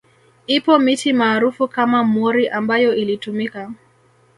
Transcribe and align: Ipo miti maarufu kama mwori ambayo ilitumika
Ipo 0.47 0.79
miti 0.79 1.13
maarufu 1.13 1.67
kama 1.67 2.03
mwori 2.03 2.49
ambayo 2.49 2.95
ilitumika 2.95 3.71